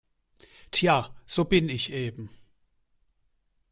Tja, 0.71 1.11
so 1.27 1.43
bin 1.45 1.69
ich 1.69 1.93
eben. 1.93 2.31